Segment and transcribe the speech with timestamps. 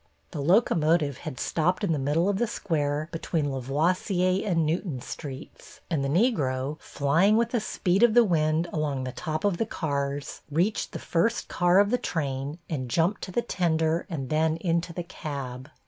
[0.31, 4.99] The locomotive had stopped in the middle of the square between La voisier and Newton
[4.99, 9.57] Streets, and the Negro, flying with the speed of the wind along the top of
[9.57, 14.29] the cars, reached the first car of the train and jumped to the tender and
[14.31, 15.69] then into the cab.